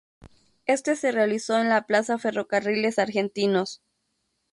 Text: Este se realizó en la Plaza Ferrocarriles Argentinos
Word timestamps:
Este 0.65 0.95
se 0.95 1.11
realizó 1.11 1.59
en 1.59 1.69
la 1.69 1.85
Plaza 1.85 2.17
Ferrocarriles 2.17 2.97
Argentinos 2.97 3.83